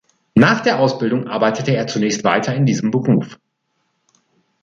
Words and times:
Nach 0.33 0.61
der 0.61 0.79
Ausbildung 0.79 1.27
arbeitete 1.27 1.75
er 1.75 1.85
zunächst 1.85 2.23
weiter 2.23 2.55
in 2.55 2.65
diesem 2.65 2.89
Beruf. 2.89 3.37